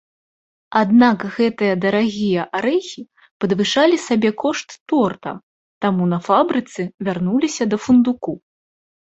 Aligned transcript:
Аднак 0.79 1.25
гэтыя 1.35 1.73
дарагія 1.83 2.45
арэхі 2.61 3.03
падвышалі 3.45 3.97
сабекошт 4.07 4.69
торта, 4.93 5.31
таму 5.87 6.03
на 6.15 6.19
фабрыцы 6.29 6.81
вярнуліся 7.11 7.63
да 7.77 7.81
фундуку. 7.87 8.31